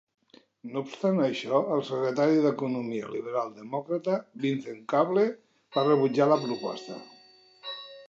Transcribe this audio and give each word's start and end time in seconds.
No 0.69 0.81
obstant 0.85 1.19
això, 1.25 1.59
el 1.75 1.83
Secretari 1.89 2.41
d'Economia 2.47 3.11
liberal 3.17 3.53
demòcrata, 3.61 4.19
Vince 4.47 4.77
Cable, 4.97 5.29
va 5.79 5.89
rebutjar 5.93 6.33
la 6.35 6.43
proposta. 6.49 7.03